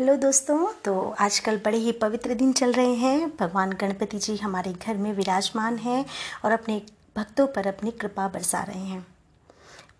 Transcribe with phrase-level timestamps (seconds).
[0.00, 4.72] Hello दोस्तों तो आजकल बड़े ही पवित्र दिन चल रहे हैं। भगवान गणपति जी हमारे
[4.72, 6.04] घर में विराजमान हैं
[6.44, 6.80] और अपने
[7.16, 9.00] भक्तों पर अपनी कृपा बरसा रहे हैं।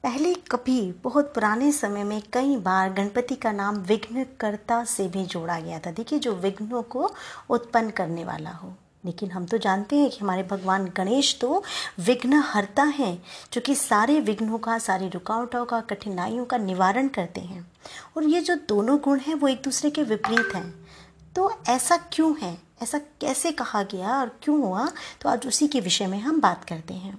[0.03, 5.61] पहले कभी बहुत पुराने समय में कई बार गणपति का नाम विघ्नकर्ता से भी जोड़ा
[5.61, 7.11] गया था। देखिए, जो विघ्नों को
[7.51, 8.75] उत्पन्न करने वाला हो।
[9.05, 11.63] लेकिन हम तो जानते हैं कि हमारे भगवान गणेश तो
[12.01, 13.23] विघ्न हरता हैं
[13.53, 17.73] जो कि सारे विघ्नों का, सारी रुकावटों का, कठिनाइयों का निवारण करते हैं।
[18.17, 20.89] और ये जो दोनों गुण हैं, वो एक दूसरे के विपरीत हैं।
[21.37, 22.59] तो ऐसा क्यों है?
[22.83, 24.89] ऐसा कैसे कहा गया और क्यों हुआ?
[25.21, 27.19] तो आज उसी के विषय में हम बात करते हैं।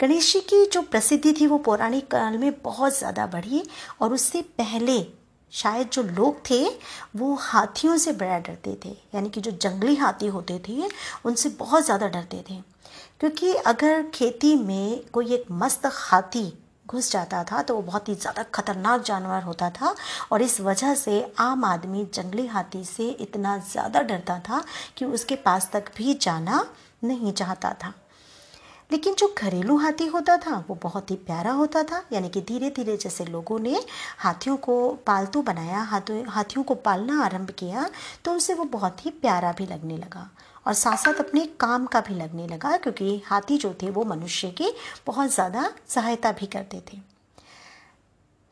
[0.00, 3.62] गणेश जी की जो प्रसिद्धि थी, वो पौराणिक काल में बहुत ज़्यादा बढ़ी
[4.00, 5.21] और उससे पहले
[5.52, 6.64] शायद जो लोग थे,
[7.16, 10.82] वो हाथियों से बड़ा डरते थे। यानी कि जो जंगली हाथी होते थे,
[11.24, 12.60] उनसे बहुत ज़्यादा डरते थे।
[13.20, 16.52] क्योंकि अगर खेती में कोई एक मस्त हाथी
[16.86, 19.94] घुस जाता था तो वो बहुत ही ज़्यादा खतरनाक जानवर होता था।
[20.32, 24.62] और इस वजह से आम आदमी जंगली हाथी से इतना ज़्यादा डरता था
[24.96, 26.64] कि उसके पास तक भी जाना
[27.04, 27.92] नहीं चाहता था।
[28.92, 32.70] लेकिन जो घरेलू हाथी होता था, वो बहुत ही प्यारा होता था। यानी कि धीरे
[32.70, 33.80] धीरे जैसे लोगों ने
[34.18, 34.76] हाथियों को
[35.06, 37.88] पालतू बनाया, हाथों, हाथियों को पालना आरंभ किया
[38.24, 40.28] तो उसे वो बहुत ही प्यारा भी लगने लगा
[40.66, 44.50] और साथ साथ अपने काम का भी लगने लगा, क्योंकि हाथी जो थे, वो मनुष्य
[44.50, 44.72] की
[45.06, 46.98] बहुत ज़्यादा सहायता भी करते थे।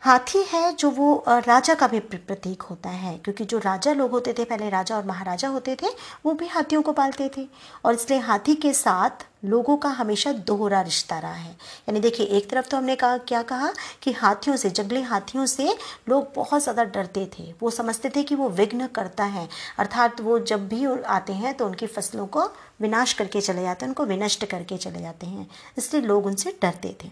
[0.03, 4.33] हाथी है जो वो राजा का भी प्रतीक होता है, क्योंकि जो राजा लोग होते
[4.33, 5.89] थे, पहले राजा और महाराजा होते थे,
[6.27, 7.47] वो भी हाथियों को पालते थे।
[7.85, 12.51] और इसलिए हाथी के साथ लोगों का हमेशा दोहरा रिश्ता रहा है। यानी देखिए, एक
[12.51, 13.73] तरफ़ तो हमने कहा, क्या कहा?
[14.03, 15.77] कि हाथियों से, जंगली हाथियों से
[16.09, 20.39] लोग बहुत ज़्यादा डरते थे। वो समझते थे कि वो विघ्न करता है। अर्थात वो
[20.39, 22.45] जब भी आते हैं तो उनकी फ़सलों को
[22.81, 26.97] विनाश करके चले जाते हैं, उनको विनष्ट करके चले जाते हैं। इसलिए लोग उनसे डरते
[27.05, 27.11] थे।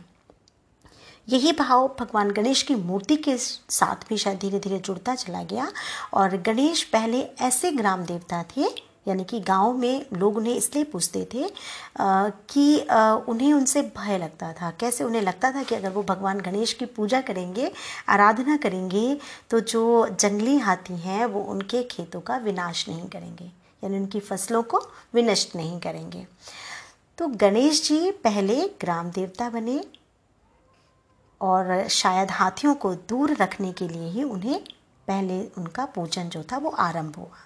[1.29, 5.71] यही भाव भगवान गणेश की मूर्ति के साथ भी शायद धीरे धीरे जुड़ता चला गया।
[6.15, 11.27] और गणेश पहले ऐसे ग्राम देवता थे यानी कि गाँव में लोग उन्हें इसलिए पूछते
[11.35, 11.49] थे
[12.01, 12.79] कि
[13.29, 16.87] उन्हें उनसे भय लगता था। कैसे उन्हें लगता था कि अगर वो भगवान गणेश की
[16.87, 17.71] पूजा करेंगे,
[18.09, 19.19] आराधना करेंगे
[19.51, 23.45] तो जो जंगली हाथी हैं, वो उनके खेतों का विनाश नहीं करेंगे,
[23.83, 24.81] यानी उनकी फ़सलों को
[25.15, 26.27] विनष्ट नहीं करेंगे।
[27.19, 29.83] तो गणेश जी पहले ग्राम देवता बने
[31.41, 34.61] और शायद हाथियों को दूर रखने के लिए ही उन्हें
[35.09, 37.45] पहले उनका पूजन जो था वो आरंभ हुआ।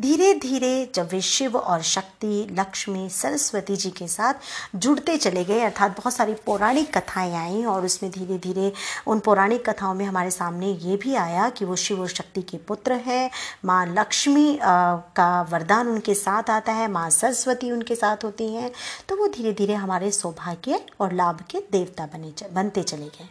[0.00, 4.34] धीरे धीरे जब वे शिव और शक्ति, लक्ष्मी, सरस्वती जी के साथ
[4.74, 8.72] जुड़ते चले गए, अर्थात बहुत सारी पौराणिक कथाएँ आईं और उसमें धीरे धीरे
[9.06, 12.56] उन पौराणिक कथाओं में हमारे सामने ये भी आया कि वो शिव और शक्ति के
[12.58, 13.30] पुत्र हैं।
[13.64, 18.70] माँ लक्ष्मी का वरदान उनके साथ आता है, माँ सरस्वती उनके साथ होती हैं।
[19.08, 23.28] तो वो धीरे धीरे हमारे सौभाग्य और लाभ के देवता बने बनते चले गए।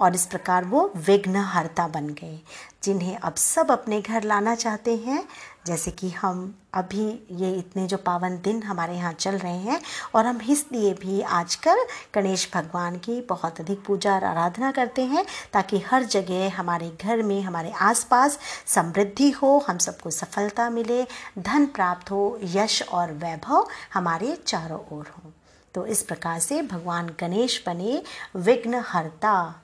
[0.00, 2.40] और इस प्रकार वो विघ्नहर्ता बन गए।
[2.82, 5.28] जिन्हें अब सब अपने घर लाना चाहते हैं,
[5.66, 9.80] जैसे कि हम अभी ये इतने जो पावन दिन हमारे यहाँ चल रहे हैं,
[10.14, 15.26] और हम इसलिए भी आजकल गणेश भगवान की बहुत अधिक पूजा और आराधना करते हैं,
[15.52, 21.06] ताकि हर जगह हमारे घर में, हमारे आसपास समृद्धि हो, हम सबको सफलता मिले,
[21.38, 25.32] धन प्राप्त हो, यश और वैभव हमारे चारों ओर हो।
[25.74, 28.02] तो इस प्रकार से भगवान गणेश बने
[28.36, 29.62] विघ्नहर्ता।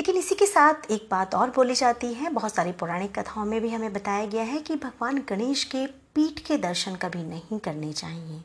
[0.00, 3.60] लेकिन इसी के साथ एक बात और बोली जाती है। बहुत सारी पौराणिक कथाओं में
[3.60, 7.92] भी हमें बताया गया है कि भगवान गणेश के पीठ के दर्शन कभी नहीं करने
[7.92, 8.40] चाहिए।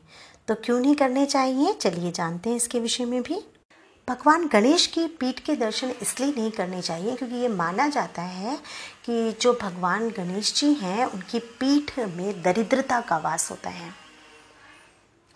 [0.48, 1.72] तो क्यों नहीं करने चाहिए?
[1.72, 3.40] चलिए जानते हैं इसके विषय में भी।
[4.08, 8.56] भगवान गणेश की पीठ के दर्शन इसलिए नहीं करने चाहिए क्योंकि ये माना जाता है
[9.06, 14.05] कि जो भगवान गणेश जी हैं, उनकी पीठ में दरिद्रता का वास होता है।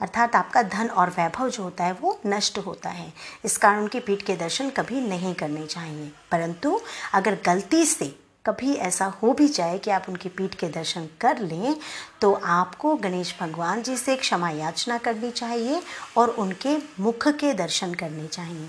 [0.01, 3.13] अर्थात आपका धन और वैभव जो होता है वो नष्ट होता है।
[3.45, 6.81] इस कारण उनकी पीठ के दर्शन कभी नहीं करने चाहिए। परंतु
[7.15, 8.17] अगर गलती से
[8.47, 11.77] कभी ऐसा हो भी जाए कि आप उनकी पीठ के दर्शन कर लें
[12.21, 15.83] तो आपको गणेश भगवान जी से क्षमा याचना करनी चाहिए
[16.17, 18.69] और उनके मुख के दर्शन करने चाहिए।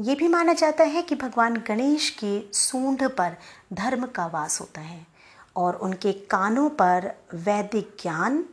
[0.00, 3.36] ये भी माना जाता है कि भगवान गणेश की सूंढ पर
[3.72, 5.06] धर्म का वास होता है
[5.56, 8.44] और उनके कानों पर वैदिक ज्ञान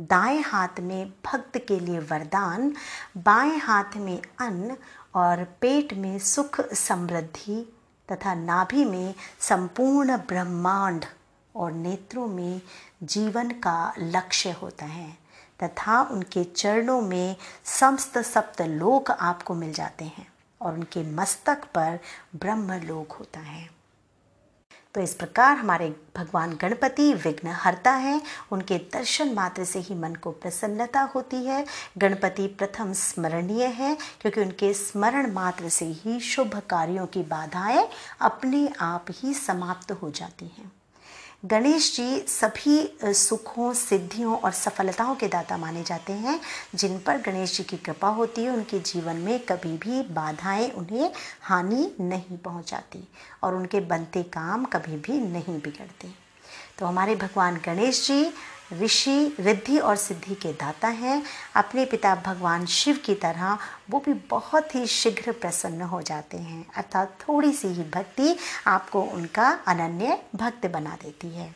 [0.00, 2.74] दाएँ हाथ में भक्त के लिए वरदान,
[3.16, 4.76] बाएँ हाथ में अन्न
[5.14, 7.76] और पेट में सुख समृद्धि
[8.12, 11.04] तथा नाभि में संपूर्ण ब्रह्मांड
[11.56, 12.60] और नेत्रों में
[13.02, 15.18] जीवन का लक्ष्य होता है
[15.64, 20.26] तथा उनके चरणों में समस्त सप्त लोक आपको मिल जाते हैं
[20.60, 21.98] और उनके मस्तक पर
[22.36, 23.79] ब्रह्म लोक होता है।
[24.94, 28.22] तो इस प्रकार हमारे भगवान गणपति विघ्न हरता है।
[28.52, 31.64] उनके दर्शन मात्र से ही मन को प्रसन्नता होती है।
[31.98, 37.88] गणपति प्रथम स्मरणीय है, क्योंकि उनके स्मरण मात्र से ही शुभ कार्यों की बाधाएँ
[38.20, 40.72] अपने आप ही समाप्त हो जाती हैं।
[41.44, 46.40] गणेश जी सभी सुखों, सिद्धियों और सफलताओं के दाता माने जाते हैं,
[46.74, 51.12] जिन पर गणेश जी की कृपा होती है, उनके जीवन में कभी भी बाधाएँ उन्हें
[51.42, 53.08] हानि नहीं पहुंचाती
[53.42, 56.08] और उनके बनते काम कभी भी नहीं बिगड़ते।
[56.78, 58.32] तो हमारे भगवान गणेश जी
[58.72, 61.22] ऋषि, रिद्धि और सिद्धि के दाता हैं।
[61.56, 63.58] अपने पिता भगवान शिव की तरह
[63.90, 68.36] वो भी बहुत ही शीघ्र प्रसन्न हो जाते हैं। अर्थात थोड़ी सी ही भक्ति
[68.66, 71.54] आपको उनका अनन्य भक्त बना देती है।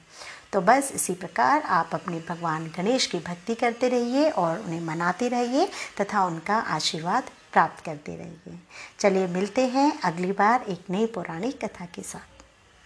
[0.52, 5.28] तो बस इसी प्रकार आप अपने भगवान गणेश की भक्ति करते रहिए और उन्हें मनाते
[5.28, 5.69] रहिए
[6.00, 8.58] तथा उनका आशीर्वाद प्राप्त करते रहिए।
[9.00, 12.33] चलिए मिलते हैं अगली बार एक नई पौराणिक कथा के साथ।